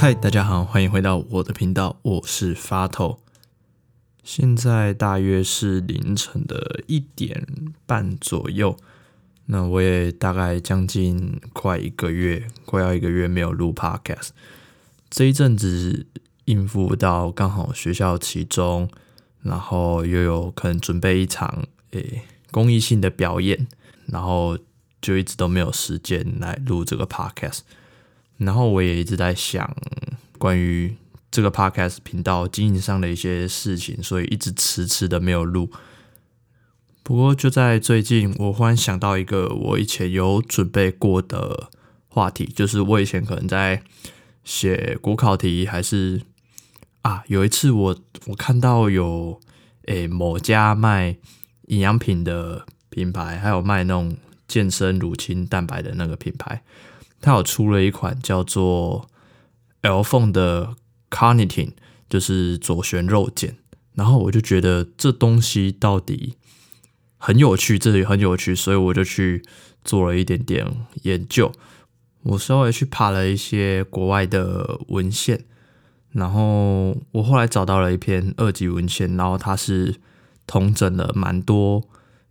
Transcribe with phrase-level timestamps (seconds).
[0.00, 3.20] 嗨，大家好，欢迎回到我的频道，我是发头。
[4.24, 7.46] 现在大约是凌晨的一点
[7.84, 8.78] 半左右，
[9.44, 14.30] 那我也大概将近快一个月，快要一个月没有录 Podcast。
[15.10, 16.06] 这一阵子
[16.46, 18.88] 应付到刚好学校期中，
[19.42, 23.68] 然后又有可能准备一场诶公益性的表演，
[24.06, 24.56] 然后
[25.02, 27.58] 就一直都没有时间来录这个 Podcast。
[28.40, 29.76] 然后我也一直在想
[30.38, 30.96] 关于
[31.30, 35.70] 这个 podcast 频道经营上的一些事情，所以一直迟迟的没有录。
[37.02, 41.70] 不过就在最近，我忽然想到一个我以前有准备过的
[42.08, 43.82] 话题，就是我以前可能在
[44.42, 46.22] 写国考题，还是
[47.02, 49.40] 啊，有一次我我看到有
[49.86, 51.16] 诶某家卖
[51.66, 54.16] 营养品的品牌，还有卖那种
[54.48, 56.62] 健身乳清蛋白的那个品牌。
[57.20, 59.06] 他有出了一款叫做
[59.82, 60.76] L-Phone 的
[61.10, 61.72] Carnitine，
[62.08, 63.56] 就是左旋肉碱。
[63.94, 66.36] 然后我就觉得这东西到底
[67.18, 69.44] 很有趣，这里很有趣，所以我就去
[69.84, 70.66] 做了一点点
[71.02, 71.52] 研究。
[72.22, 75.44] 我稍微去爬了一些国外的文献，
[76.12, 79.96] 然后我后来找到了一篇二级文献，然后它是
[80.46, 81.82] 统整了蛮多，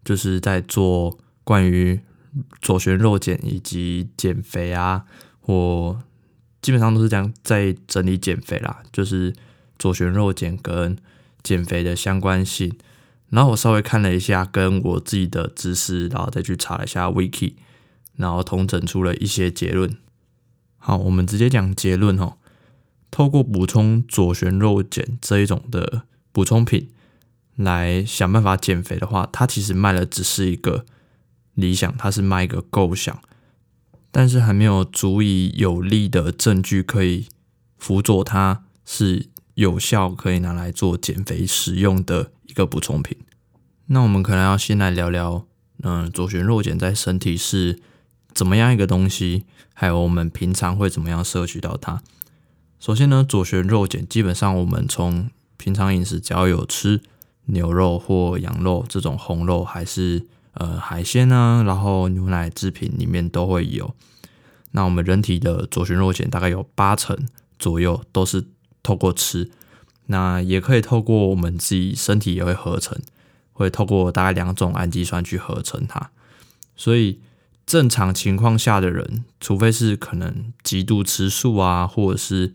[0.04, 2.00] 就是在做关于。
[2.62, 5.06] 左旋肉碱以及减肥啊，
[5.40, 6.02] 或
[6.62, 9.34] 基本上都是这样在整理减肥啦，就是
[9.78, 10.98] 左旋肉碱跟
[11.42, 12.78] 减肥的相关性。
[13.30, 17.54] 然后我稍微看了一下，跟我自己的知识，然后再去查了一下 Wiki，
[18.16, 19.96] 然后统整出了一些结论。
[20.78, 22.38] 好，我们直接讲结论哦。
[23.12, 26.90] 透过补充左旋肉碱这一种的补充品
[27.56, 30.86] 来想办法减肥的话，它其实卖的只是一个。
[31.60, 33.20] 理想，它是卖一个构想，
[34.12, 37.28] 但是还没有足以有力的证据可以
[37.78, 43.18] 辅佐它是有效，可以拿来做减肥使用的一个补充品。
[43.88, 45.46] 那我们可能要先来聊聊，
[45.84, 47.80] 嗯、左旋肉碱在身体是
[48.34, 52.02] 怎么样一个东西，还有我们平常会怎么样摄取到它。
[52.80, 57.02] 首先呢，左旋肉碱基本上我们从平常饮食只要有吃
[57.46, 60.28] 牛肉或羊肉这种红肉，还是
[60.60, 63.96] 呃，海鲜呢，然后牛奶制品里面都会有。
[64.72, 67.18] 那我们人体的左旋肉碱大概有八成
[67.58, 68.46] 左右都是
[68.84, 69.50] 透过吃，
[70.08, 73.00] 那也可以透过我们自己身体也会合成，
[73.54, 76.12] 会透过大概两种氨基酸去合成它。
[76.76, 77.22] 所以
[77.66, 82.52] 正常情况下的人，除非是可能极度吃素啊，或者是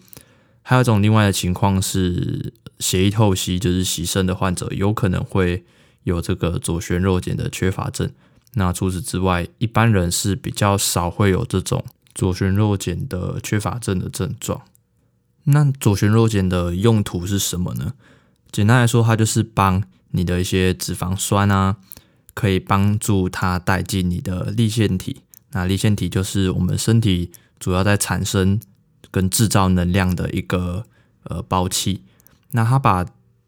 [0.60, 5.64] 还有一种另外的情况是血液透析，就是洗肾的患者，有可能会。
[6.04, 8.10] 有这个左旋肉碱的缺乏症，
[8.54, 11.84] 那除此之外，一般人是比较少会有这种
[12.14, 14.62] 左旋肉碱的缺乏症的症状。
[15.44, 17.94] 那左旋肉碱的用途是什么呢？
[18.50, 19.82] 简单来说，它就是帮
[20.12, 21.76] 你的一些脂肪酸啊，
[22.32, 25.22] 可以帮助它带进你的粒线体。
[25.50, 28.60] 那粒线体就是我们身体主要在产生
[29.10, 30.86] 跟制造能量的一个
[31.24, 32.02] 呃包器。
[32.52, 33.04] 那它把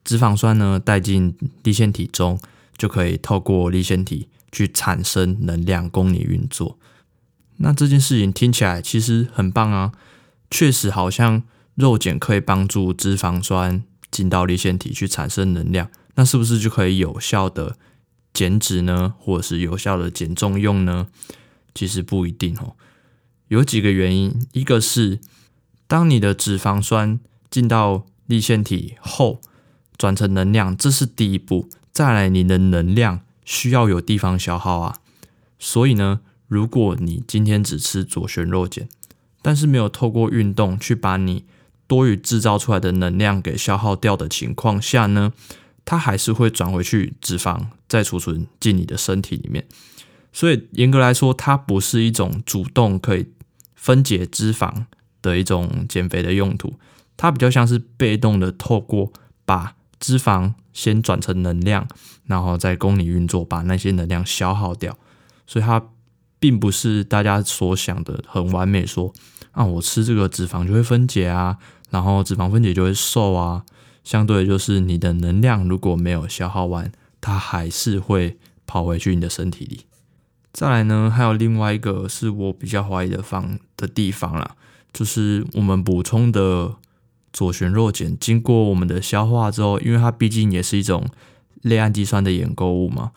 [0.06, 2.39] 脂肪酸呢，带进粒线体中，
[2.78, 6.78] 就可以透过粒线体去产生能量供你运作。
[7.56, 9.91] 那这件事情听起来其实很棒啊，
[10.49, 11.43] 确实好像
[11.75, 17.77] 肉碱可以帮助脂肪酸进到粒线体去产生能量，那是不是就可以有效的
[18.33, 19.15] 减脂呢？
[19.19, 21.09] 或者是有效的减重用呢？
[21.75, 22.77] 其实不一定哦，
[23.49, 25.19] 有几个原因，一个是
[25.89, 27.19] 当你的脂肪酸
[27.50, 29.41] 进到粒线体后。
[29.99, 31.69] 转成能量，这是第一步。
[31.93, 34.99] 再来，你的能量需要有地方消耗啊。
[35.59, 38.89] 所以呢，如果你今天只吃左旋肉碱，
[39.41, 41.45] 但是没有透过运动去把你
[41.87, 45.33] 多余制造出来的能量给消耗掉的情况下呢，
[45.84, 49.67] 它还是会转回去脂肪，再储存进你的身体里面。
[50.33, 53.28] 所以严格来说，它不是一种主动可以
[53.75, 54.84] 分解脂肪
[55.22, 56.75] 的一种减肥的用途，
[57.16, 59.13] 它比较像是被动的透过
[59.45, 61.87] 把脂肪先转成能量，
[62.27, 64.97] 然后再供你运作，把那些能量消耗掉。
[65.47, 65.83] 所以它
[66.39, 69.13] 并不是大家所想的很完美说，
[69.53, 71.59] 啊，我吃这个脂肪就会分解啊，
[71.91, 73.65] 然后脂肪分解就会瘦啊。
[74.04, 79.87] 相对的就是你的能量如果没有消耗完，它还是会跑回去你的身体里。
[80.53, 84.57] 再来呢，还有另外一个是我比较怀疑的方的地方啦，
[84.92, 86.77] 就是我们补充的。
[87.36, 91.06] 左旋肉碱经过我们的消化之后，因为它毕竟也是一种
[91.60, 93.12] 类氨基酸的衍构物嘛，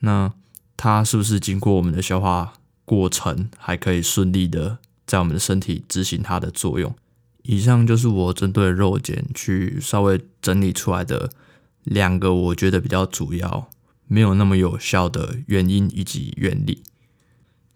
[0.00, 0.32] 那
[0.76, 2.52] 它是不是经过我们的消化
[2.84, 6.94] 过程，还可以顺利的在我们的身体执行它的作用？
[7.42, 11.30] 以上就是我针对肉碱去稍微整理出来的
[11.82, 13.68] 两个我觉得比较主要、
[14.06, 16.84] 没有那么有效的原因以及原理。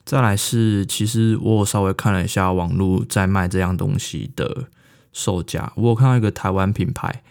[0.04, 4.68] 再来是，其实我有稍微看了一下网络在卖这样东西的
[5.12, 7.22] 售价，我有看到一个台湾品牌，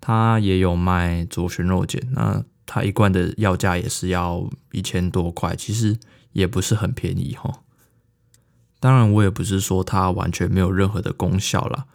[0.00, 5.96] 它也有卖左旋肉碱，那它一罐的要价也是要一千多块，其实
[6.32, 7.60] 也不是很便宜哈。
[8.80, 11.86] 当然，我也不是说它完全没有任何的功效啦，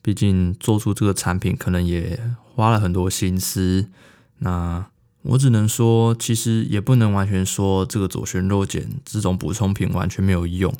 [0.00, 2.18] 毕竟做出这个产品可能也
[2.54, 3.90] 花了很多心思。
[4.38, 4.86] 那
[5.22, 10.74] 我只能说，其实也不能完全说这个左旋肉碱这种补充品完全没有用，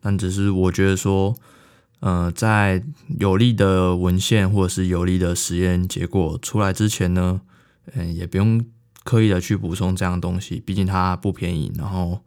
[0.00, 1.36] 但只是我觉得说，
[2.00, 2.84] 呃，在
[3.18, 7.40] 有利的文献或者是有利的实验结果出来之前呢，
[7.94, 8.64] 嗯，也不用
[9.02, 12.20] 刻意的去补充这样东西，毕竟它不便宜，然后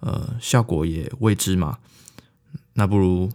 [0.00, 1.78] 呃，效果也未知嘛。
[2.74, 3.30] 那不如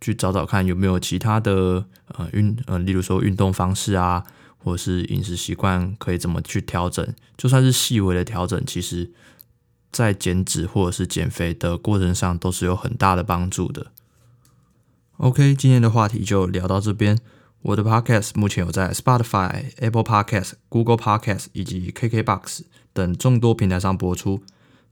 [0.00, 4.22] 去找找看有没有其他的呃运呃，例如说运动方式啊，
[4.58, 7.14] 或者是饮食习惯可以怎么去调整？
[7.38, 9.10] 就算是细微的调整，其实
[9.90, 13.92] 在减脂或者是减肥的过程上都是有很大的帮助的。
[15.18, 17.18] OK，今天的话题就聊到这边。
[17.62, 22.60] 我的 Podcast 目前有在 Spotify、Apple Podcast、Google Podcast 以及 KKBox
[22.92, 24.42] 等众多平台上播出。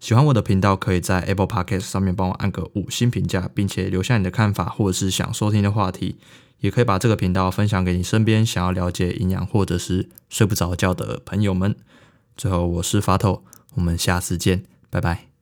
[0.01, 6.17] 喜欢我的频道，可以在 Apple Podcast 上面帮我按个五星评价，并且留下你的看法，或者是想收听的话题，
[6.61, 11.77] 也可以把这个频道分享给你身边想要了解营养或者是睡不着觉的朋友们。
[12.37, 13.45] 最后，我是发透，
[13.75, 15.34] 我们下次见，拜拜。